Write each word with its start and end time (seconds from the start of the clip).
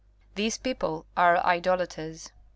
These 0.33 0.57
people 0.57 1.05
are 1.15 1.37
idolaters. 1.45 2.31